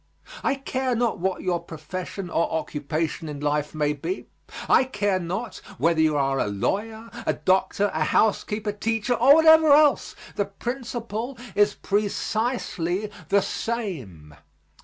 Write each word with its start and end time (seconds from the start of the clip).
I 0.43 0.55
care 0.55 0.95
not 0.95 1.19
what 1.19 1.43
your 1.43 1.59
profession 1.59 2.31
or 2.31 2.51
occupation 2.51 3.29
in 3.29 3.39
life 3.39 3.75
may 3.75 3.93
be; 3.93 4.25
I 4.67 4.83
care 4.83 5.19
not 5.19 5.57
whether 5.77 6.01
you 6.01 6.17
are 6.17 6.39
a 6.39 6.47
lawyer, 6.47 7.11
a 7.27 7.33
doctor, 7.33 7.91
a 7.93 8.05
housekeeper, 8.05 8.71
teacher 8.71 9.13
or 9.13 9.35
whatever 9.35 9.71
else, 9.73 10.15
the 10.37 10.45
principle 10.45 11.37
is 11.53 11.75
precisely 11.75 13.11
the 13.29 13.43
same. 13.43 14.33